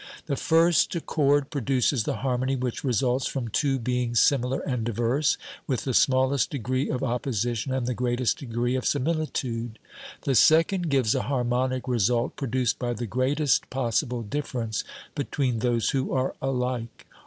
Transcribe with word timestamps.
The 0.25 0.35
first 0.35 0.95
accord 0.95 1.51
produces 1.51 2.05
the 2.05 2.15
harmony 2.25 2.55
which 2.55 2.83
results 2.83 3.27
from 3.27 3.49
two 3.49 3.77
beings 3.77 4.19
similar 4.19 4.59
and 4.61 4.83
diverse, 4.83 5.37
with 5.67 5.83
the 5.83 5.93
smallest 5.93 6.49
degree 6.49 6.89
of 6.89 7.03
op 7.03 7.21
position 7.21 7.71
and 7.71 7.85
the 7.85 7.93
greatest 7.93 8.39
degree 8.39 8.73
of 8.75 8.83
similitude. 8.87 9.77
The 10.23 10.33
second 10.33 10.89
gives 10.89 11.13
a 11.13 11.21
harmonic 11.29 11.87
result 11.87 12.35
produced 12.35 12.79
by 12.79 12.93
the 12.93 13.05
greatest 13.05 13.69
pos 13.69 14.01
sible 14.03 14.27
difference 14.27 14.83
between 15.13 15.59
those 15.59 15.91
who 15.91 16.11
are 16.13 16.33
alike. 16.41 17.05